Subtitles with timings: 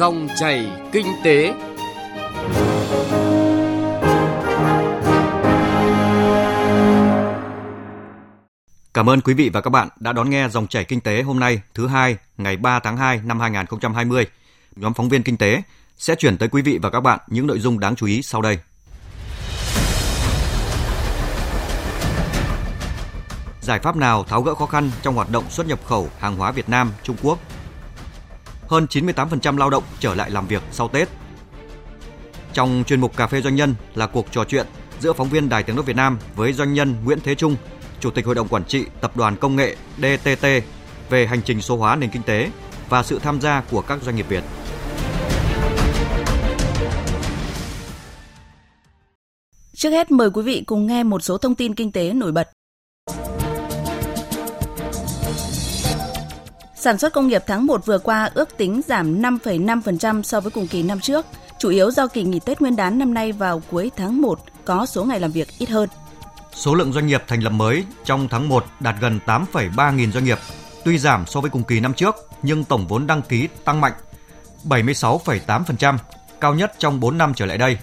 [0.00, 1.54] Dòng chảy kinh tế.
[8.94, 11.40] Cảm ơn quý vị và các bạn đã đón nghe dòng chảy kinh tế hôm
[11.40, 14.26] nay, thứ hai, ngày 3 tháng 2 năm 2020.
[14.76, 15.62] Nhóm phóng viên kinh tế
[15.96, 18.42] sẽ chuyển tới quý vị và các bạn những nội dung đáng chú ý sau
[18.42, 18.58] đây.
[23.60, 26.52] Giải pháp nào tháo gỡ khó khăn trong hoạt động xuất nhập khẩu hàng hóa
[26.52, 27.38] Việt Nam, Trung Quốc?
[28.70, 31.08] Hơn 98% lao động trở lại làm việc sau Tết.
[32.52, 34.66] Trong chuyên mục Cà phê Doanh nhân là cuộc trò chuyện
[35.00, 37.56] giữa phóng viên Đài Tiếng Nói Việt Nam với doanh nhân Nguyễn Thế Trung,
[38.00, 40.46] Chủ tịch Hội đồng Quản trị Tập đoàn Công nghệ DTT
[41.10, 42.50] về hành trình số hóa nền kinh tế
[42.88, 44.44] và sự tham gia của các doanh nghiệp Việt.
[49.74, 52.48] Trước hết mời quý vị cùng nghe một số thông tin kinh tế nổi bật.
[56.80, 60.66] Sản xuất công nghiệp tháng 1 vừa qua ước tính giảm 5,5% so với cùng
[60.66, 61.26] kỳ năm trước,
[61.58, 64.86] chủ yếu do kỳ nghỉ Tết Nguyên đán năm nay vào cuối tháng 1 có
[64.86, 65.88] số ngày làm việc ít hơn.
[66.52, 70.24] Số lượng doanh nghiệp thành lập mới trong tháng 1 đạt gần 8,3 nghìn doanh
[70.24, 70.38] nghiệp,
[70.84, 73.92] tuy giảm so với cùng kỳ năm trước nhưng tổng vốn đăng ký tăng mạnh
[74.64, 75.96] 76,8%,
[76.40, 77.78] cao nhất trong 4 năm trở lại đây.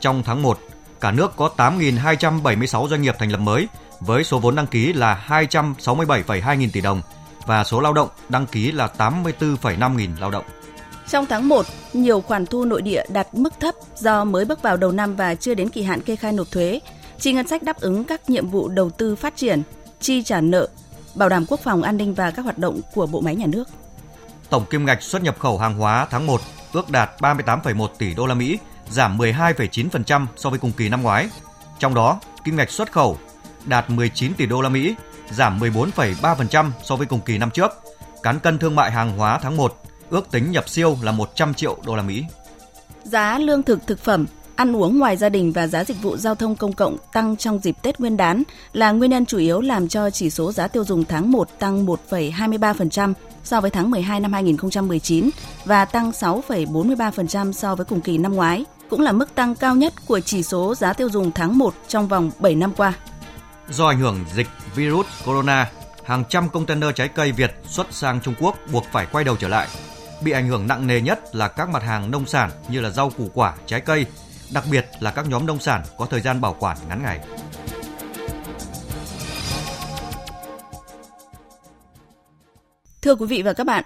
[0.00, 0.58] Trong tháng 1,
[1.00, 3.68] cả nước có 8.276 doanh nghiệp thành lập mới
[4.00, 7.02] với số vốn đăng ký là 267,2 nghìn tỷ đồng
[7.48, 10.44] và số lao động đăng ký là 84,5 nghìn lao động.
[11.08, 14.76] Trong tháng 1, nhiều khoản thu nội địa đạt mức thấp do mới bước vào
[14.76, 16.80] đầu năm và chưa đến kỳ hạn kê khai nộp thuế.
[17.18, 19.62] Chi ngân sách đáp ứng các nhiệm vụ đầu tư phát triển,
[20.00, 20.68] chi trả nợ,
[21.14, 23.68] bảo đảm quốc phòng an ninh và các hoạt động của bộ máy nhà nước.
[24.50, 26.40] Tổng kim ngạch xuất nhập khẩu hàng hóa tháng 1
[26.72, 28.58] ước đạt 38,1 tỷ đô la Mỹ,
[28.90, 31.28] giảm 12,9% so với cùng kỳ năm ngoái.
[31.78, 33.18] Trong đó, kim ngạch xuất khẩu
[33.64, 34.94] đạt 19 tỷ đô la Mỹ,
[35.30, 37.70] giảm 14,3% so với cùng kỳ năm trước.
[38.22, 41.76] Cán cân thương mại hàng hóa tháng 1 ước tính nhập siêu là 100 triệu
[41.86, 42.24] đô la Mỹ.
[43.04, 46.34] Giá lương thực thực phẩm, ăn uống ngoài gia đình và giá dịch vụ giao
[46.34, 49.88] thông công cộng tăng trong dịp Tết Nguyên đán là nguyên nhân chủ yếu làm
[49.88, 54.32] cho chỉ số giá tiêu dùng tháng 1 tăng 1,23% so với tháng 12 năm
[54.32, 55.30] 2019
[55.64, 59.92] và tăng 6,43% so với cùng kỳ năm ngoái, cũng là mức tăng cao nhất
[60.06, 62.94] của chỉ số giá tiêu dùng tháng 1 trong vòng 7 năm qua.
[63.70, 65.70] Do ảnh hưởng dịch virus corona,
[66.04, 69.48] hàng trăm container trái cây Việt xuất sang Trung Quốc buộc phải quay đầu trở
[69.48, 69.68] lại.
[70.22, 73.10] Bị ảnh hưởng nặng nề nhất là các mặt hàng nông sản như là rau
[73.10, 74.06] củ quả, trái cây,
[74.52, 77.20] đặc biệt là các nhóm nông sản có thời gian bảo quản ngắn ngày.
[83.02, 83.84] Thưa quý vị và các bạn,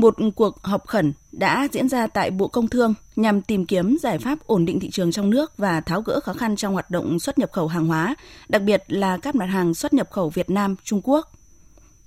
[0.00, 4.18] một cuộc họp khẩn đã diễn ra tại Bộ Công Thương nhằm tìm kiếm giải
[4.18, 7.18] pháp ổn định thị trường trong nước và tháo gỡ khó khăn trong hoạt động
[7.18, 8.14] xuất nhập khẩu hàng hóa,
[8.48, 11.32] đặc biệt là các mặt hàng xuất nhập khẩu Việt Nam, Trung Quốc.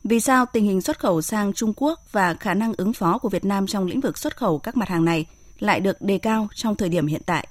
[0.03, 3.29] Vì sao tình hình xuất khẩu sang Trung Quốc và khả năng ứng phó của
[3.29, 5.25] Việt Nam trong lĩnh vực xuất khẩu các mặt hàng này
[5.59, 7.47] lại được đề cao trong thời điểm hiện tại?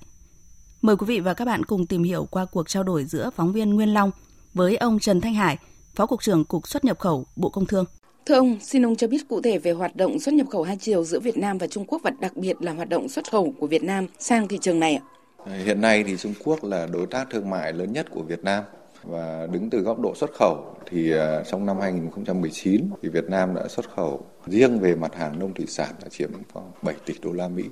[0.82, 3.52] Mời quý vị và các bạn cùng tìm hiểu qua cuộc trao đổi giữa phóng
[3.52, 4.10] viên Nguyên Long
[4.54, 5.58] với ông Trần Thanh Hải,
[5.94, 7.84] Phó Cục trưởng Cục xuất nhập khẩu Bộ Công Thương.
[8.30, 10.76] Thưa ông, xin ông cho biết cụ thể về hoạt động xuất nhập khẩu hai
[10.80, 13.54] chiều giữa Việt Nam và Trung Quốc và đặc biệt là hoạt động xuất khẩu
[13.58, 15.02] của Việt Nam sang thị trường này ạ.
[15.36, 18.44] Ờ, hiện nay thì Trung Quốc là đối tác thương mại lớn nhất của Việt
[18.44, 18.64] Nam.
[19.04, 23.54] Và đứng từ góc độ xuất khẩu thì ờ, trong năm 2019 thì Việt Nam
[23.54, 27.14] đã xuất khẩu riêng về mặt hàng nông thủy sản đã chiếm khoảng 7 tỷ
[27.22, 27.64] đô la Mỹ.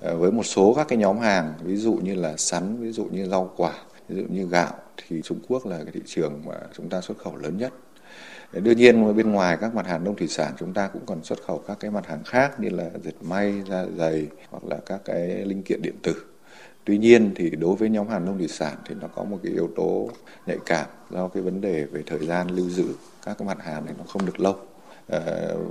[0.00, 3.04] Ờ, với một số các cái nhóm hàng ví dụ như là sắn ví dụ
[3.04, 3.72] như rau quả
[4.08, 7.18] ví dụ như gạo thì Trung Quốc là cái thị trường mà chúng ta xuất
[7.18, 7.72] khẩu lớn nhất
[8.52, 11.42] đương nhiên bên ngoài các mặt hàng nông thủy sản chúng ta cũng còn xuất
[11.42, 15.00] khẩu các cái mặt hàng khác như là dệt may da giày hoặc là các
[15.04, 16.14] cái linh kiện điện tử.
[16.84, 19.52] Tuy nhiên thì đối với nhóm hàng nông thủy sản thì nó có một cái
[19.52, 20.10] yếu tố
[20.46, 22.86] nhạy cảm do cái vấn đề về thời gian lưu giữ
[23.26, 24.56] các cái mặt hàng này nó không được lâu.
[25.08, 25.20] À,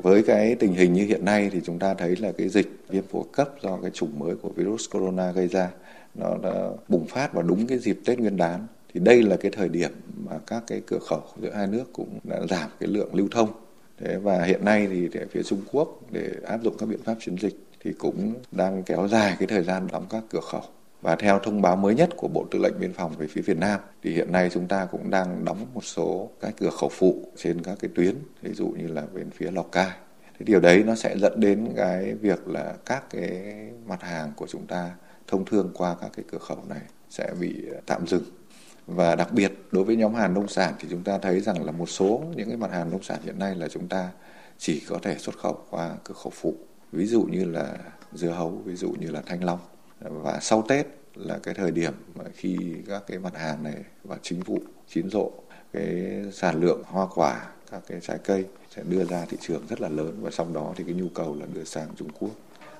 [0.01, 3.03] với cái tình hình như hiện nay thì chúng ta thấy là cái dịch viêm
[3.11, 5.69] phổi cấp do cái chủng mới của virus corona gây ra
[6.15, 9.51] nó đã bùng phát vào đúng cái dịp Tết Nguyên đán thì đây là cái
[9.51, 13.15] thời điểm mà các cái cửa khẩu giữa hai nước cũng đã giảm cái lượng
[13.15, 13.49] lưu thông
[13.97, 17.15] Thế và hiện nay thì để phía Trung Quốc để áp dụng các biện pháp
[17.19, 20.61] chiến dịch thì cũng đang kéo dài cái thời gian đóng các cửa khẩu.
[21.01, 23.57] Và theo thông báo mới nhất của Bộ Tư lệnh Biên phòng về phía Việt
[23.57, 27.31] Nam thì hiện nay chúng ta cũng đang đóng một số các cửa khẩu phụ
[27.35, 29.91] trên các cái tuyến, ví dụ như là bên phía Lào Cai.
[30.39, 33.41] Thì điều đấy nó sẽ dẫn đến cái việc là các cái
[33.85, 34.91] mặt hàng của chúng ta
[35.27, 38.23] thông thương qua các cái cửa khẩu này sẽ bị tạm dừng
[38.87, 41.71] và đặc biệt, đối với nhóm hàng nông sản thì chúng ta thấy rằng là
[41.71, 44.09] một số những cái mặt hàng nông sản hiện nay là chúng ta
[44.57, 46.55] chỉ có thể xuất khẩu qua cửa khẩu phụ.
[46.91, 47.77] Ví dụ như là
[48.13, 49.59] dưa hấu, ví dụ như là thanh long.
[49.99, 52.57] Và sau tết là cái thời điểm mà khi
[52.87, 55.31] các cái mặt hàng này và chính vụ, chín rộ,
[55.73, 58.45] cái sản lượng hoa quả, các cái trái cây
[58.75, 60.17] sẽ đưa ra thị trường rất là lớn.
[60.21, 62.31] Và sau đó thì cái nhu cầu là đưa sang Trung Quốc.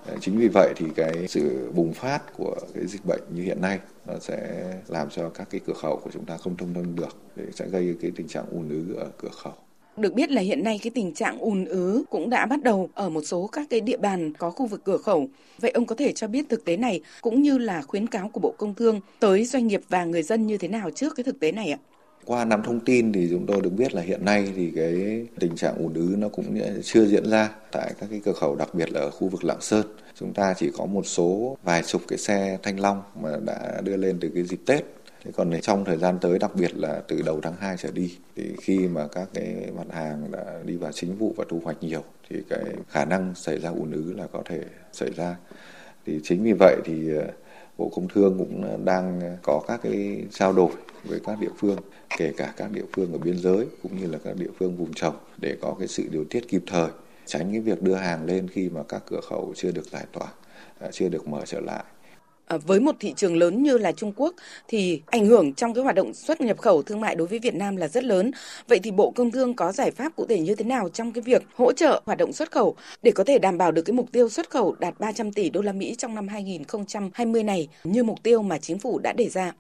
[0.08, 3.62] Ờ, chính vì vậy thì cái sự bùng phát của cái dịch bệnh như hiện
[3.62, 6.96] nay, nó sẽ làm cho các cái cửa khẩu của chúng ta không thông thông
[6.96, 9.54] được để sẽ gây cái tình trạng ùn ứ ở cửa khẩu.
[9.98, 13.10] Được biết là hiện nay cái tình trạng ùn ứ cũng đã bắt đầu ở
[13.10, 15.28] một số các cái địa bàn có khu vực cửa khẩu.
[15.60, 18.40] Vậy ông có thể cho biết thực tế này cũng như là khuyến cáo của
[18.40, 21.40] Bộ Công Thương tới doanh nghiệp và người dân như thế nào trước cái thực
[21.40, 21.78] tế này ạ?
[22.28, 25.56] Qua nắm thông tin thì chúng tôi được biết là hiện nay thì cái tình
[25.56, 28.92] trạng ùn ứ nó cũng chưa diễn ra tại các cái cửa khẩu đặc biệt
[28.92, 29.86] là ở khu vực Lạng Sơn.
[30.16, 33.98] Chúng ta chỉ có một số vài chục cái xe thanh long mà đã đưa
[33.98, 34.86] lên từ cái dịp Tết
[35.28, 38.18] Thế còn trong thời gian tới, đặc biệt là từ đầu tháng 2 trở đi,
[38.36, 41.84] thì khi mà các cái mặt hàng đã đi vào chính vụ và thu hoạch
[41.84, 45.36] nhiều, thì cái khả năng xảy ra ùn ứ là có thể xảy ra.
[46.06, 47.28] Thì chính vì vậy thì ờ,
[47.78, 50.72] Bộ Công Thương cũng đang có các cái trao đổi
[51.04, 51.78] với các địa phương,
[52.18, 54.94] kể cả các địa phương ở biên giới cũng như là các địa phương vùng
[54.94, 56.90] trồng để có cái sự điều tiết kịp thời,
[57.26, 60.28] tránh cái việc đưa hàng lên khi mà các cửa khẩu chưa được giải tỏa,
[60.80, 61.84] à, chưa được mở trở lại.
[62.48, 64.36] À, với một thị trường lớn như là Trung Quốc
[64.68, 67.56] thì ảnh hưởng trong cái hoạt động xuất nhập khẩu thương mại đối với Việt
[67.56, 68.32] Nam là rất lớn.
[68.68, 71.22] Vậy thì Bộ Công Thương có giải pháp cụ thể như thế nào trong cái
[71.22, 74.12] việc hỗ trợ hoạt động xuất khẩu để có thể đảm bảo được cái mục
[74.12, 78.24] tiêu xuất khẩu đạt 300 tỷ đô la Mỹ trong năm 2020 này như mục
[78.24, 79.54] tiêu mà chính phủ đã đề ra?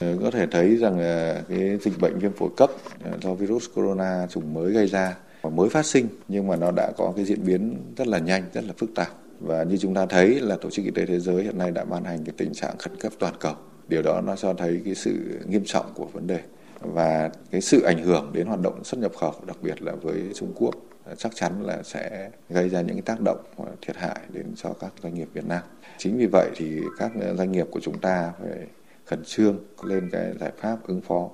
[0.00, 2.70] Ờ, có thể thấy rằng ờ, cái dịch bệnh viêm phổi cấp
[3.04, 6.92] ờ, do virus corona chủng mới gây ra mới phát sinh nhưng mà nó đã
[6.96, 9.08] có cái diễn biến rất là nhanh, rất là phức tạp
[9.40, 11.84] và như chúng ta thấy là Tổ chức Y tế Thế giới hiện nay đã
[11.84, 13.54] ban hành cái tình trạng khẩn cấp toàn cầu.
[13.88, 16.40] Điều đó nó cho thấy cái sự nghiêm trọng của vấn đề
[16.80, 20.22] và cái sự ảnh hưởng đến hoạt động xuất nhập khẩu, đặc biệt là với
[20.34, 20.74] Trung Quốc,
[21.16, 23.44] chắc chắn là sẽ gây ra những cái tác động
[23.82, 25.62] thiệt hại đến cho các doanh nghiệp Việt Nam.
[25.98, 28.66] Chính vì vậy thì các doanh nghiệp của chúng ta phải
[29.06, 31.30] khẩn trương lên cái giải pháp ứng phó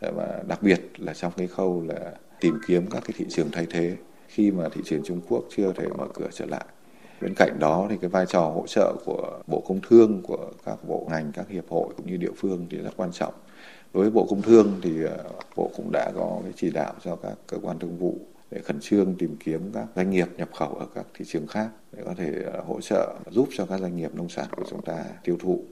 [0.00, 3.66] và đặc biệt là trong cái khâu là tìm kiếm các cái thị trường thay
[3.70, 3.96] thế
[4.28, 6.64] khi mà thị trường Trung Quốc chưa thể mở cửa trở lại
[7.24, 10.78] Bên cạnh đó thì cái vai trò hỗ trợ của Bộ Công Thương, của các
[10.88, 13.34] bộ ngành, các hiệp hội cũng như địa phương thì rất quan trọng.
[13.94, 15.24] Đối với Bộ Công Thương thì ờ,
[15.56, 18.18] Bộ cũng đã có cái chỉ đạo cho các cơ quan thương vụ
[18.50, 21.68] để khẩn trương tìm kiếm các doanh nghiệp nhập khẩu ở các thị trường khác
[21.92, 24.82] để có thể ờ, hỗ trợ giúp cho các doanh nghiệp nông sản của chúng
[24.82, 25.62] ta tiêu thụ.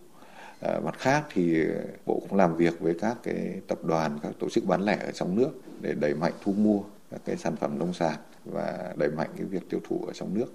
[0.61, 1.65] À, mặt khác thì
[2.07, 5.13] Bộ cũng làm việc với các cái tập đoàn, các tổ chức bán lẻ ở
[5.13, 5.51] trong nước
[5.81, 9.47] để đẩy mạnh thu mua các cái sản phẩm nông sản và đẩy mạnh cái
[9.47, 10.47] việc tiêu thụ ở trong nước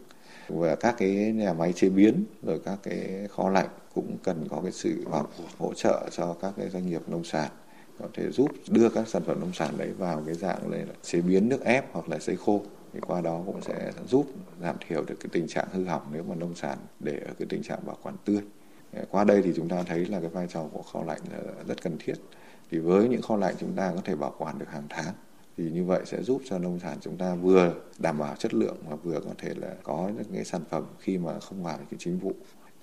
[0.49, 4.59] và các cái nhà máy chế biến rồi các cái kho lạnh cũng cần có
[4.63, 7.51] cái sự vào cuộc hỗ trợ cho các cái doanh nghiệp nông sản.
[7.99, 11.21] Có thể giúp đưa các sản phẩm nông sản đấy vào cái dạng là chế
[11.21, 12.61] biến nước ép hoặc là sấy khô.
[12.93, 14.25] Thì qua đó cũng sẽ giúp
[14.61, 17.45] giảm thiểu được cái tình trạng hư hỏng nếu mà nông sản để ở cái
[17.49, 18.41] tình trạng bảo quản tươi.
[19.11, 21.81] Qua đây thì chúng ta thấy là cái vai trò của kho lạnh là rất
[21.81, 22.15] cần thiết.
[22.71, 25.13] Thì với những kho lạnh chúng ta có thể bảo quản được hàng tháng
[25.57, 28.77] thì như vậy sẽ giúp cho nông sản chúng ta vừa đảm bảo chất lượng
[28.89, 31.99] và vừa có thể là có những cái sản phẩm khi mà không vào cái
[31.99, 32.33] chính vụ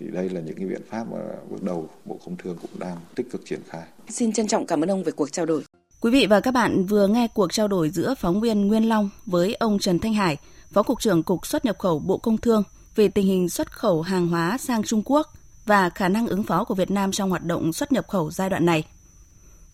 [0.01, 1.19] thì đây là những cái biện pháp mà
[1.51, 3.83] bước đầu Bộ Công Thương cũng đang tích cực triển khai.
[4.09, 5.63] Xin trân trọng cảm ơn ông về cuộc trao đổi.
[6.01, 9.11] Quý vị và các bạn vừa nghe cuộc trao đổi giữa phóng viên Nguyên Long
[9.27, 10.37] với ông Trần Thanh Hải,
[10.73, 12.63] Phó Cục trưởng Cục xuất nhập khẩu Bộ Công Thương
[12.97, 15.33] về tình hình xuất khẩu hàng hóa sang Trung Quốc
[15.67, 18.51] và khả năng ứng phó của Việt Nam trong hoạt động xuất nhập khẩu giai
[18.51, 18.85] đoạn này.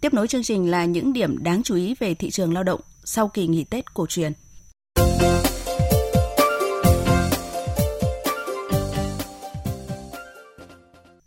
[0.00, 2.80] Tiếp nối chương trình là những điểm đáng chú ý về thị trường lao động
[3.04, 4.32] sau kỳ nghỉ Tết cổ truyền.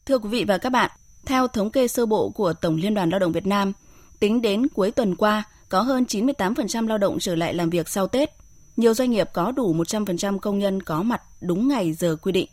[0.06, 0.92] Thưa quý vị và các bạn,
[1.26, 3.74] theo thống kê sơ bộ của Tổng Liên đoàn Lao động Việt Nam,
[4.20, 8.08] tính đến cuối tuần qua, có hơn 98% lao động trở lại làm việc sau
[8.08, 8.30] Tết.
[8.78, 12.48] Nhiều doanh nghiệp có đủ 100% công nhân có mặt đúng ngày giờ quy định.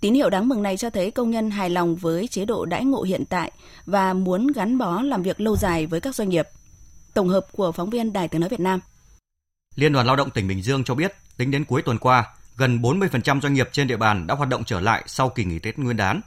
[0.00, 2.84] Tín hiệu đáng mừng này cho thấy công nhân hài lòng với chế độ đãi
[2.84, 3.52] ngộ hiện tại
[3.86, 6.48] và muốn gắn bó làm việc lâu dài với các doanh nghiệp.
[7.14, 8.80] Tổng hợp của phóng viên Đài Tiếng Nói Việt Nam.
[9.74, 12.82] Liên đoàn Lao động tỉnh Bình Dương cho biết, tính đến cuối tuần qua, gần
[12.82, 15.78] 40% doanh nghiệp trên địa bàn đã hoạt động trở lại sau kỳ nghỉ Tết
[15.78, 16.20] Nguyên đán.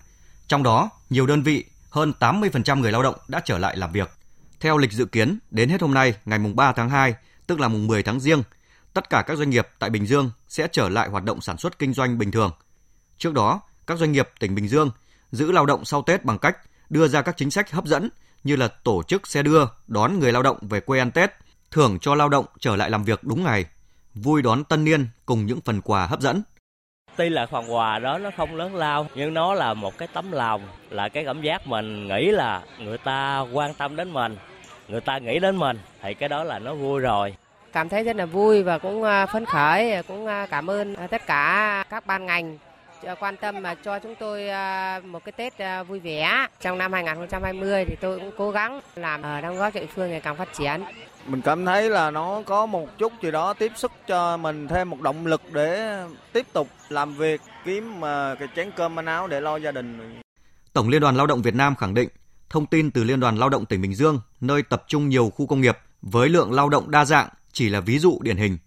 [0.48, 4.12] Trong đó, nhiều đơn vị, hơn 80% người lao động đã trở lại làm việc.
[4.60, 7.16] Theo lịch dự kiến, đến hết hôm nay, ngày 3 tháng 2,
[7.48, 8.44] tức là mùng 10 tháng riêng,
[8.94, 11.80] tất cả các doanh nghiệp tại Bình Dương sẽ trở lại hoạt động sản xuất
[11.80, 12.52] kinh doanh bình thường.
[13.18, 14.92] Trước đó, các doanh nghiệp tỉnh Bình Dương
[15.32, 16.58] giữ lao động sau Tết bằng cách
[16.90, 18.10] đưa ra các chính sách hấp dẫn
[18.46, 21.32] như là tổ chức xe đưa đón người lao động về quê ăn Tết,
[21.72, 23.66] thưởng cho lao động trở lại làm việc đúng ngày,
[24.14, 26.42] vui đón tân niên cùng những phần quà hấp dẫn.
[27.16, 30.32] Tuy là phần quà đó nó không lớn lao nhưng nó là một cái tấm
[30.32, 34.38] lòng, là cái cảm giác mình nghĩ là người ta quan tâm đến mình,
[34.88, 37.36] người ta nghĩ đến mình thì cái đó là nó vui rồi.
[37.74, 41.28] Cảm thấy rất là vui và cũng à, phấn khởi, cũng à, cảm ơn tất
[41.28, 42.58] cả các ban ngành
[43.20, 44.48] quan tâm mà cho chúng tôi
[45.04, 45.54] một cái Tết
[45.88, 46.48] vui vẻ.
[46.62, 50.22] Trong năm 2020 thì tôi cũng cố gắng làm đóng góp cho địa phương ngày
[50.22, 50.84] càng phát triển.
[51.28, 54.90] Mình cảm thấy là nó có một chút gì đó tiếp sức cho mình thêm
[54.90, 56.00] một động lực để
[56.34, 58.02] tiếp tục làm việc, kiếm
[58.40, 60.22] cái chén cơm manh áo để lo gia đình.
[60.74, 62.10] Tổng Liên đoàn Lao động Việt Nam khẳng định,
[62.50, 65.48] thông tin từ Liên đoàn Lao động tỉnh Bình Dương, nơi tập trung nhiều khu
[65.48, 68.58] công nghiệp với lượng lao động đa dạng chỉ là ví dụ điển hình.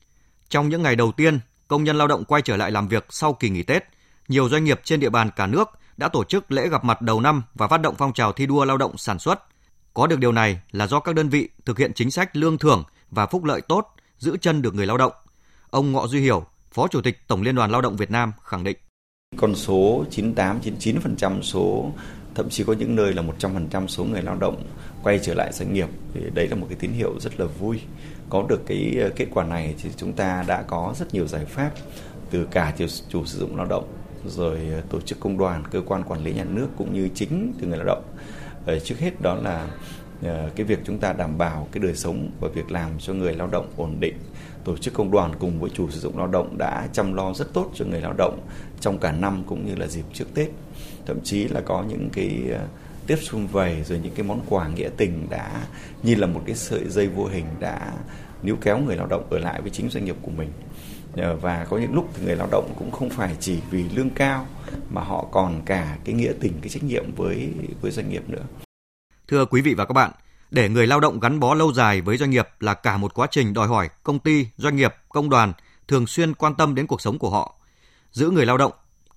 [0.49, 3.33] Trong những ngày đầu tiên, công nhân lao động quay trở lại làm việc sau
[3.33, 3.85] kỳ nghỉ Tết,
[4.29, 7.21] nhiều doanh nghiệp trên địa bàn cả nước đã tổ chức lễ gặp mặt đầu
[7.21, 9.43] năm và phát động phong trào thi đua lao động sản xuất.
[9.95, 12.85] Có được điều này là do các đơn vị thực hiện chính sách lương thưởng
[13.11, 13.87] và phúc lợi tốt,
[14.19, 15.13] giữ chân được người lao động.
[15.71, 18.65] Ông Ngọ Duy Hiểu, Phó Chủ tịch Tổng Liên đoàn Lao động Việt Nam khẳng
[18.65, 18.77] định.
[19.37, 21.93] Con số 98 99% số
[22.35, 24.63] thậm chí có những nơi là 100% số người lao động
[25.03, 27.81] quay trở lại doanh nghiệp thì đấy là một cái tín hiệu rất là vui.
[28.31, 31.45] Có được cái ờ, kết quả này thì chúng ta đã có rất nhiều giải
[31.45, 31.71] pháp
[32.31, 32.75] từ cả
[33.09, 33.89] chủ sử dụng lao động
[34.27, 37.53] rồi ờ, tổ chức công đoàn, cơ quan quản lý nhà nước cũng như chính
[37.61, 38.03] từ người lao động.
[38.67, 39.69] Ờ, trước hết đó là
[40.23, 43.35] ờ, cái việc chúng ta đảm bảo cái đời sống và việc làm cho người
[43.35, 44.15] lao động ổn định.
[44.65, 47.53] Tổ chức công đoàn cùng với chủ sử dụng lao động đã chăm lo rất
[47.53, 48.41] tốt cho người lao động
[48.81, 50.49] trong cả năm cũng như là dịp trước Tết.
[51.07, 52.43] Thậm chí là có những cái
[53.07, 55.51] tiếp xung vầy rồi những cái món quà nghĩa tình đã
[56.03, 57.93] như là một cái sợi dây vô hình đã
[58.43, 60.49] níu kéo người lao động ở lại với chính doanh nghiệp của mình.
[61.19, 64.11] Ờ, và có những lúc thì người lao động cũng không phải chỉ vì lương
[64.11, 64.47] cao
[64.91, 68.43] mà họ còn cả cái nghĩa tình cái trách nhiệm với với doanh nghiệp nữa.
[69.29, 70.11] Thưa quý vị và các bạn,
[70.51, 73.27] để người lao động gắn bó lâu dài với doanh nghiệp là cả một quá
[73.31, 75.53] trình đòi hỏi công ty, doanh nghiệp, công đoàn
[75.89, 77.55] thường xuyên quan tâm đến cuộc sống của họ.
[78.13, 78.73] Giữ người lao động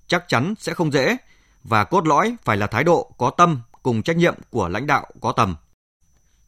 [0.08, 1.18] chắc chắn sẽ không dễ
[1.64, 5.06] và cốt lõi phải là thái độ có tâm cùng trách nhiệm của lãnh đạo
[5.22, 5.56] có tầm.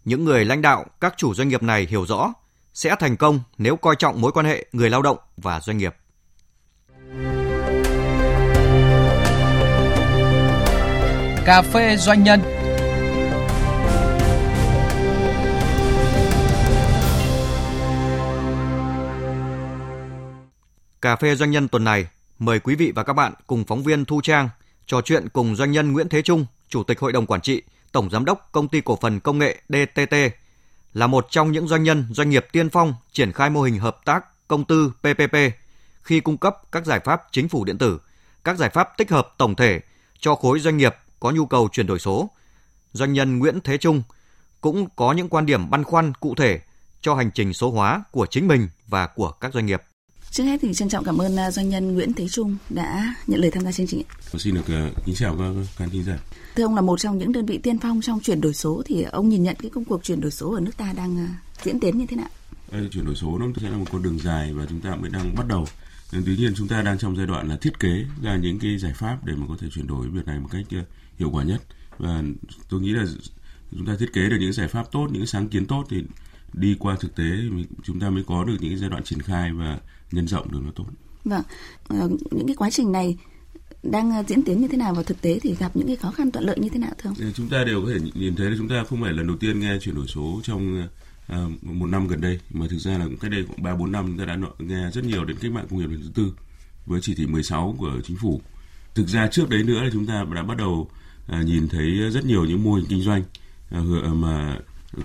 [0.06, 2.34] Những người lãnh đạo các chủ doanh nghiệp này hiểu rõ
[2.74, 5.96] sẽ thành công nếu coi trọng mối quan hệ người lao động và doanh nghiệp.
[11.46, 12.42] Cà phê doanh nhân
[21.02, 22.08] Cà phê doanh nhân tuần này,
[22.40, 24.50] mời quý vị và các bạn cùng phóng viên Thu Trang
[24.86, 27.62] trò chuyện cùng doanh nhân Nguyễn Thế Trung, Chủ tịch Hội đồng Quản trị,
[27.92, 30.16] Tổng Giám đốc Công ty Cổ phần Công nghệ DTT,
[30.94, 33.98] là một trong những doanh nhân doanh nghiệp tiên phong triển khai mô hình hợp
[34.06, 35.36] tác công tư PPP
[36.02, 38.00] khi cung cấp các giải pháp chính phủ điện tử,
[38.44, 39.82] các giải pháp tích hợp tổng thể
[40.20, 42.30] cho khối doanh nghiệp có nhu cầu chuyển đổi số.
[42.92, 44.04] Doanh nhân Nguyễn Thế Trung
[44.62, 46.60] cũng có những quan điểm băn khoăn cụ thể
[47.02, 49.82] cho hành trình số hóa của chính mình và của các doanh nghiệp.
[50.34, 53.40] Trước hết thì trân trọng cảm ơn à, doanh nhân Nguyễn Thế Trung đã nhận
[53.40, 54.02] lời tham gia chương trình.
[54.38, 56.20] Xin được uh, kính chào các khán thính giả.
[56.56, 59.04] Thưa ông là một trong những đơn vị tiên phong trong chuyển đổi số thì
[59.04, 61.30] ông nhìn nhận cái công cuộc chuyển đổi số ở nước ta đang uh,
[61.64, 62.30] diễn tiến như thế nào?
[62.72, 65.10] Đây, chuyển đổi số nó sẽ là một con đường dài và chúng ta mới
[65.10, 65.66] đang bắt đầu.
[66.12, 68.78] Nhưng tuy nhiên chúng ta đang trong giai đoạn là thiết kế ra những cái
[68.78, 70.66] giải pháp để mà có thể chuyển đổi việc này một cách
[71.20, 71.62] hiệu quả nhất.
[71.98, 72.24] Và
[72.70, 73.06] tôi nghĩ là
[73.72, 76.04] chúng ta thiết kế được những giải pháp tốt, những sáng kiến tốt thì
[76.54, 77.24] đi qua thực tế
[77.84, 79.80] chúng ta mới có được những giai đoạn triển khai và
[80.12, 80.86] nhân rộng được nó tốt.
[81.26, 81.44] Vâng,
[81.88, 83.18] ờ, những cái quá trình này
[83.84, 86.12] đang ờ, diễn tiến như thế nào và thực tế thì gặp những cái khó
[86.12, 87.32] khăn thuận lợi như thế nào thưa ông?
[87.34, 89.60] Chúng ta đều có thể nhìn thấy là chúng ta không phải lần đầu tiên
[89.60, 90.88] nghe chuyển đổi số trong
[91.32, 94.08] uh, một năm gần đây mà thực ra là cách đây khoảng ba bốn năm
[94.08, 96.34] chúng ta đã nghe rất nhiều đến cách mạng công nghiệp lần thứ tư
[96.86, 98.42] với chỉ thị 16 của chính phủ.
[98.96, 100.90] Thực ra trước đấy nữa là chúng ta đã bắt đầu
[101.30, 103.24] nhìn thấy rất nhiều những mô hình kinh doanh
[104.22, 104.58] mà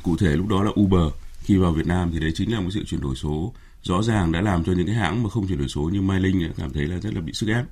[0.03, 1.13] cụ thể lúc đó là Uber
[1.49, 4.33] khi vào Việt Nam thì đấy chính là một sự chuyển đổi số rõ ràng
[4.33, 6.73] đã làm cho những cái hãng mà không chuyển đổi số như Mai Linh cảm
[6.73, 7.65] thấy là rất là bị sức ép.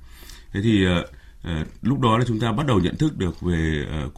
[0.53, 1.07] Thế thì ờ,
[1.43, 4.11] ờ, lúc đó là chúng ta bắt đầu nhận thức được về ờ,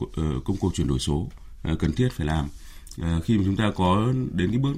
[0.45, 1.29] công cuộc chuyển đổi số
[1.79, 2.49] cần thiết phải làm.
[3.25, 4.75] Khi mà chúng ta có đến cái bước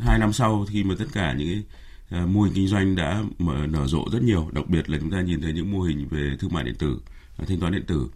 [0.00, 1.62] hai năm sau khi mà tất cả những
[2.10, 5.10] cái mô hình kinh doanh đã mở, nở rộ rất nhiều, đặc biệt là chúng
[5.10, 7.00] ta nhìn thấy những mô hình về thương mại điện tử,
[7.46, 8.08] thanh toán điện tử,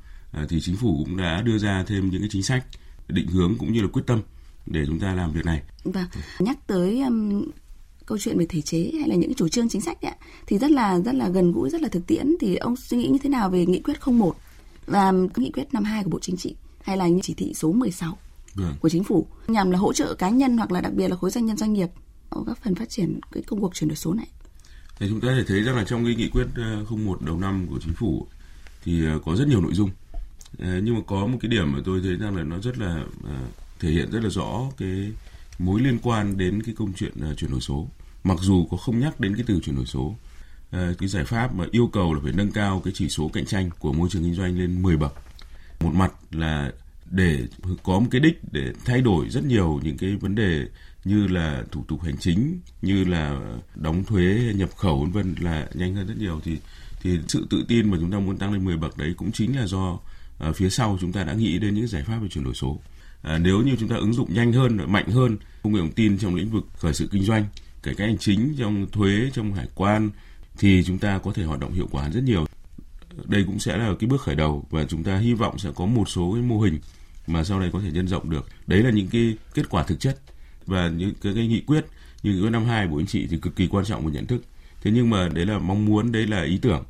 [0.48, 2.66] thì chính phủ cũng đã đưa ra thêm những cái chính sách
[3.08, 4.20] định hướng cũng như là quyết tâm
[4.66, 5.62] để chúng ta làm việc này.
[5.84, 6.06] Vâng,
[6.38, 7.44] nhắc tới um,
[8.06, 10.14] câu chuyện về thể chế hay là những chủ trương chính sách ấy,
[10.46, 13.08] thì rất là rất là gần gũi rất là thực tiễn thì ông suy nghĩ
[13.08, 14.36] như thế nào về nghị quyết 01
[14.86, 18.18] và nghị quyết 52 của Bộ Chính trị hay là những chỉ thị số 16
[18.54, 18.74] vâng.
[18.80, 21.30] của chính phủ nhằm là hỗ trợ cá nhân hoặc là đặc biệt là khối
[21.30, 21.88] doanh nhân doanh nghiệp
[22.46, 24.26] các phần phát triển cái công cuộc chuyển đổi số này.
[24.98, 26.46] Thì chúng ta thể thấy rằng là trong cái nghị quyết
[26.90, 28.26] 01 đầu năm của chính phủ
[28.84, 29.90] thì ờ, có rất nhiều nội dung.
[30.58, 33.04] Ờ, nhưng mà có một cái điểm mà tôi thấy rằng là nó rất là
[33.24, 33.34] ờ,
[33.80, 35.12] thể hiện rất là rõ cái
[35.58, 37.88] mối liên quan đến cái câu chuyện uh, chuyển đổi số.
[38.24, 41.54] Mặc dù có không nhắc đến cái từ chuyển đổi số uh, cái giải pháp
[41.54, 44.22] mà yêu cầu là phải nâng cao cái chỉ số cạnh tranh của môi trường
[44.22, 45.14] kinh doanh lên 10 bậc.
[45.80, 46.72] Một mặt là
[47.10, 47.46] để
[47.82, 50.66] có một cái đích để thay đổi rất nhiều những cái vấn đề
[51.04, 53.40] như là thủ tục hành chính như là
[53.74, 56.40] đóng thuế nhập khẩu vân vân là nhanh hơn rất nhiều.
[56.44, 56.58] Thì
[57.02, 59.56] thì sự tự tin mà chúng ta muốn tăng lên 10 bậc đấy cũng chính
[59.56, 59.98] là do
[60.48, 62.80] uh, phía sau chúng ta đã nghĩ đến những giải pháp về chuyển đổi số.
[63.26, 66.18] À, nếu như chúng ta ứng dụng nhanh hơn mạnh hơn công nghệ thông tin
[66.18, 67.44] trong lĩnh vực khởi sự kinh doanh
[67.82, 70.10] cải cách hành chính trong thuế trong hải quan
[70.58, 72.46] thì chúng ta có thể hoạt động hiệu quả rất nhiều.
[73.24, 75.86] Đây cũng sẽ là cái bước khởi đầu và chúng ta hy vọng sẽ có
[75.86, 76.78] một số cái mô hình
[77.26, 78.46] mà sau này có thể nhân rộng được.
[78.66, 80.18] Đấy là những cái kết quả thực chất
[80.66, 81.86] và những cái, cái nghị quyết
[82.22, 84.26] như nghị quyết năm hai của anh chị thì cực kỳ quan trọng về nhận
[84.26, 84.42] thức.
[84.82, 86.84] Thế nhưng mà đấy là mong muốn đấy là ý tưởng.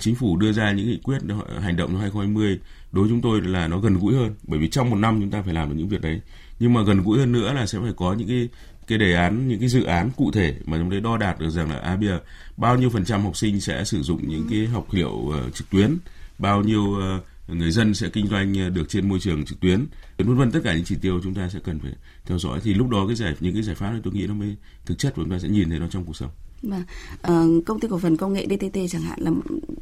[0.00, 1.18] Chính phủ đưa ra những nghị quyết
[1.60, 2.58] hành động năm 2020
[2.94, 5.30] đối với chúng tôi là nó gần gũi hơn bởi vì trong một năm chúng
[5.30, 6.20] ta phải làm được những việc đấy.
[6.58, 8.48] Nhưng mà gần gũi hơn nữa là sẽ phải có những cái
[8.86, 11.50] cái đề án những cái dự án cụ thể mà chúng tôi đo đạt được
[11.50, 12.20] rằng là à bây giờ
[12.56, 15.70] bao nhiêu phần trăm học sinh sẽ sử dụng những cái học liệu uh, trực
[15.70, 15.96] tuyến
[16.38, 19.86] bao nhiêu uh, người dân sẽ kinh doanh ờ, được trên môi trường trực tuyến
[20.18, 21.92] vân vân tất cả những chỉ tiêu chúng ta sẽ cần phải
[22.26, 22.60] theo dõi.
[22.64, 24.98] Thì lúc đó cái giải những cái giải pháp này tôi nghĩ nó mới thực
[24.98, 26.30] chất và chúng ta sẽ nhìn thấy nó trong cuộc sống.
[26.62, 26.82] Và
[27.28, 29.30] uh, công ty cổ phần công nghệ DTT chẳng hạn là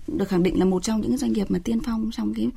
[0.07, 2.51] được khẳng định là một trong những doanh nghiệp mà tiên phong trong cái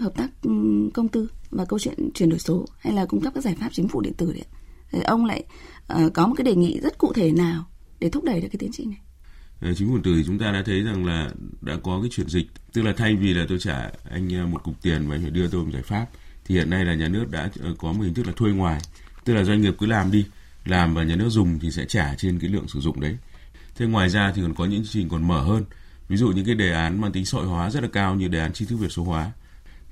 [0.00, 0.50] hợp tác ừ,
[0.94, 3.68] công tư và câu chuyện chuyển đổi số hay là cung cấp các giải pháp
[3.72, 4.44] chính phủ điện tử đấy.
[4.92, 5.44] Thì ông lại
[5.92, 7.64] uh, có một cái đề nghị rất cụ thể nào
[8.00, 9.00] để thúc đẩy được cái tiến trình này?
[9.60, 11.30] Ờ, chính phủ điện tử thì chúng ta đã thấy rằng là
[11.60, 12.46] đã có cái chuyển dịch.
[12.72, 15.30] Tức là thay vì là tôi trả anh ờ, một cục tiền và anh phải
[15.30, 16.06] đưa tôi một giải pháp
[16.44, 18.80] thì hiện nay là nhà nước đã có một hình thức là thuê ngoài.
[19.24, 20.24] Tức là doanh nghiệp cứ làm đi
[20.64, 23.16] làm và nhà nước dùng thì sẽ trả trên cái lượng sử dụng đấy.
[23.76, 25.64] Thế ngoài ra thì còn có những chương trình còn mở hơn.
[26.08, 28.40] Ví dụ những cái đề án mang tính sợi hóa rất là cao như đề
[28.40, 29.32] án tri thức việt số hóa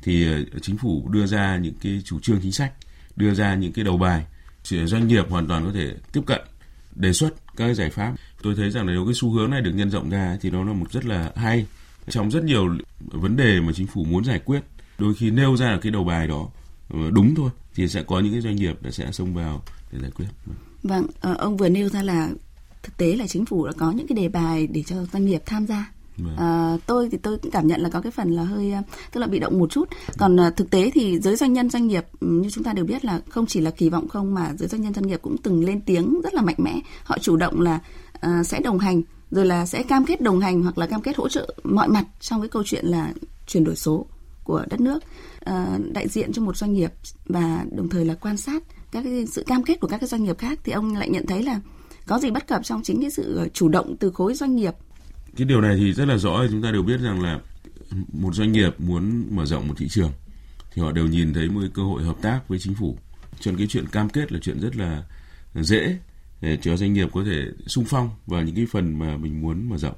[0.03, 2.73] thì ờ, chính phủ đưa ra những cái chủ trương chính sách,
[3.17, 4.25] đưa ra những cái đầu bài
[4.71, 6.41] doanh nghiệp hoàn toàn có thể tiếp cận,
[6.95, 8.15] đề xuất các giải pháp.
[8.43, 10.65] Tôi thấy rằng là nếu cái xu hướng này được nhân rộng ra thì nó
[10.65, 11.67] là một rất là hay.
[12.09, 14.61] Trong rất nhiều vấn đề mà chính phủ muốn giải quyết,
[14.99, 16.49] đôi khi nêu ra là cái đầu bài đó
[16.89, 19.63] ờ, đúng thôi, thì sẽ có những cái doanh nghiệp đã sẽ xông vào
[19.93, 20.27] để giải quyết.
[20.83, 22.31] Vâng ờ, ông vừa nêu ra là
[22.83, 25.43] thực tế là chính phủ đã có những cái đề bài để cho doanh nghiệp
[25.47, 25.93] tham gia.
[26.37, 28.83] À, tôi thì tôi cũng cảm nhận là có cái phần là hơi ờ,
[29.13, 29.89] tức là bị động một chút.
[30.19, 32.85] Còn à, thực tế thì giới doanh nhân doanh nghiệp ừ, như chúng ta đều
[32.85, 35.37] biết là không chỉ là kỳ vọng không mà giới doanh nhân doanh nghiệp cũng
[35.37, 36.81] từng lên tiếng rất là mạnh mẽ.
[37.05, 37.79] Họ chủ động là
[38.21, 41.17] à, sẽ đồng hành rồi là sẽ cam kết đồng hành hoặc là cam kết
[41.17, 43.13] hỗ trợ mọi mặt trong cái câu chuyện là
[43.47, 44.07] chuyển đổi số
[44.45, 44.99] của đất nước.
[45.41, 46.93] À, đại diện cho một doanh nghiệp
[47.27, 50.25] và đồng thời là quan sát các cái sự cam kết của các cái doanh
[50.25, 51.61] nghiệp khác thì ông lại nhận thấy là
[52.07, 54.75] có gì bất cập trong chính cái sự chủ động từ khối doanh nghiệp
[55.39, 57.41] cái điều này thì rất là rõ, chúng ta đều biết rằng là
[58.13, 60.13] một doanh nghiệp muốn mở rộng một thị trường
[60.73, 62.99] thì họ đều nhìn thấy một cơ hội hợp tác với chính phủ.
[63.41, 65.03] Cho cái chuyện cam kết là chuyện rất là
[65.55, 65.99] dễ
[66.41, 69.69] để cho doanh nghiệp có thể sung phong vào những cái phần mà mình muốn
[69.69, 69.97] mở rộng.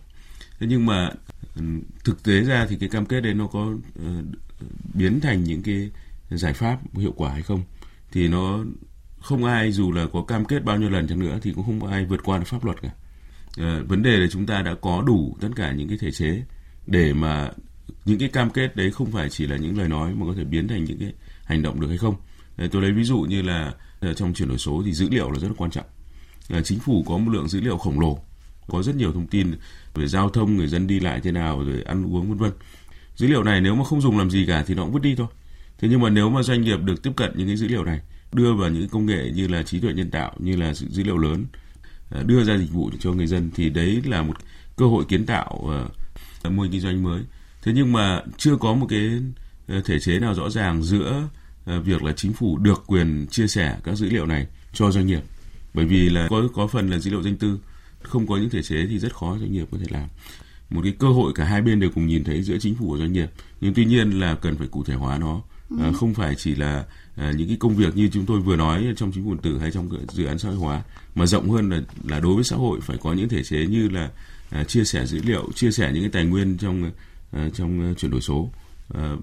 [0.61, 1.11] Thế nhưng mà
[1.57, 1.63] ừ,
[2.05, 3.75] thực tế ra thì cái cam kết đấy nó có
[4.05, 4.23] ờ,
[4.95, 5.91] biến thành những cái
[6.31, 7.63] giải pháp hiệu quả hay không?
[8.13, 8.65] Thì nó
[9.21, 11.87] không ai dù là có cam kết bao nhiêu lần chăng nữa thì cũng không
[11.87, 12.91] ai vượt qua được pháp luật cả
[13.61, 16.43] uh, vấn đề là chúng ta đã có đủ tất cả những cái thể chế
[16.87, 17.51] để mà
[18.05, 20.45] những cái cam kết đấy không phải chỉ là những lời nói mà có thể
[20.45, 21.13] biến thành những cái
[21.45, 22.15] hành động được hay không.
[22.57, 25.31] Đấy, tôi lấy ví dụ như là ờ, trong chuyển đổi số thì dữ liệu
[25.31, 25.87] là rất là quan trọng.
[26.65, 28.19] Chính phủ có một lượng dữ liệu khổng lồ
[28.69, 29.55] có rất nhiều thông tin
[29.95, 32.53] về giao thông người dân đi lại thế nào rồi ăn uống vân vân.
[33.17, 35.15] Dữ liệu này nếu mà không dùng làm gì cả thì nó cũng vứt đi
[35.15, 35.27] thôi.
[35.79, 38.01] Thế nhưng mà nếu mà doanh nghiệp được tiếp cận những cái dữ liệu này
[38.33, 41.19] đưa vào những công nghệ như là trí tuệ nhân tạo như là dữ liệu
[41.19, 41.47] lớn
[42.11, 44.37] À, đưa ra dịch vụ cho người dân thì đấy là một
[44.77, 45.61] cơ hội kiến tạo
[46.47, 47.23] uh, mô hình kinh doanh mới.
[47.63, 49.11] Thế nhưng mà chưa có một cái
[49.67, 51.29] à, thể chế nào rõ ràng giữa
[51.77, 55.07] uh, việc là chính phủ được quyền chia sẻ các dữ liệu này cho doanh
[55.07, 55.23] nghiệp.
[55.75, 57.59] Bởi vì là có có phần là dữ liệu danh tư
[58.03, 60.09] không có những thể chế thì rất khó doanh nghiệp có thể làm.
[60.71, 62.99] Một cái cơ hội cả hai bên đều cùng nhìn thấy giữa chính phủ và
[62.99, 63.31] doanh nghiệp.
[63.61, 65.77] Nhưng tuy nhiên là cần phải cụ thể hóa nó ừ.
[65.81, 66.85] Ờ, không phải chỉ là
[67.17, 69.59] ờ, những cái công việc như chúng tôi vừa nói trong chính phủ điện tử
[69.59, 70.83] hay trong dự án xã hội hóa
[71.15, 73.89] mà rộng hơn là là đối với xã hội phải có những thể chế như
[73.89, 74.11] là
[74.51, 76.91] ờ, chia sẻ dữ liệu, chia sẻ những cái tài nguyên trong
[77.55, 78.51] trong chuyển đổi số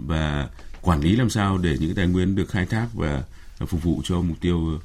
[0.08, 0.50] và
[0.82, 3.24] quản lý làm sao để những cái tài nguyên được khai thác và
[3.68, 4.80] phục vụ cho mục tiêu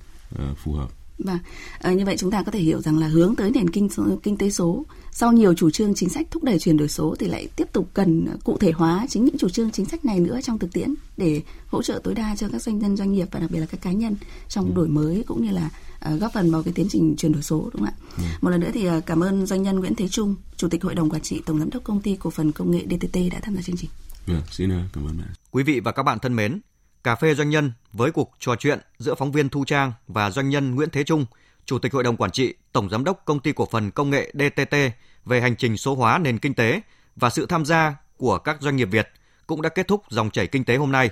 [0.56, 0.88] phù hợp.
[1.24, 1.38] Và
[1.78, 3.88] à, như vậy chúng ta có thể hiểu rằng là hướng tới nền kinh
[4.22, 7.28] kinh tế số sau nhiều chủ trương chính sách thúc đẩy chuyển đổi số thì
[7.28, 10.40] lại tiếp tục cần cụ thể hóa chính những chủ trương chính sách này nữa
[10.42, 13.40] trong thực tiễn để hỗ trợ tối đa cho các doanh nhân doanh nghiệp và
[13.40, 14.16] đặc biệt là các cá nhân
[14.48, 14.72] trong ừ.
[14.74, 15.70] đổi mới cũng như là
[16.14, 17.94] uh, góp phần vào cái tiến trình chuyển đổi số đúng không ạ?
[18.16, 18.22] Ừ.
[18.40, 20.94] Một lần nữa thì uh, cảm ơn doanh nhân Nguyễn Thế Trung, Chủ tịch Hội
[20.94, 23.54] đồng Quản trị Tổng giám đốc Công ty Cổ phần Công nghệ DTT đã tham
[23.56, 23.90] gia chương trình.
[24.26, 25.28] Vâng, xin cảm ơn bạn.
[25.50, 26.60] Quý vị và các bạn thân mến,
[27.04, 30.48] Cà phê doanh nhân với cuộc trò chuyện giữa phóng viên Thu Trang và doanh
[30.48, 31.26] nhân Nguyễn Thế Trung–
[31.66, 34.32] Chủ tịch Hội đồng Quản trị, Tổng Giám đốc Công ty Cổ phần Công nghệ
[34.34, 34.76] DTT
[35.24, 36.80] về hành trình số hóa nền kinh tế
[37.16, 39.08] và sự tham gia của các doanh nghiệp Việt
[39.46, 41.10] cũng đã kết thúc dòng chảy kinh tế hôm nay.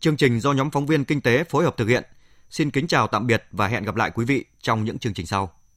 [0.00, 2.04] Chương trình do nhóm phóng viên kinh tế phối hợp thực hiện.
[2.50, 5.26] Xin kính chào tạm biệt và hẹn gặp lại quý vị trong những chương trình
[5.26, 5.55] sau.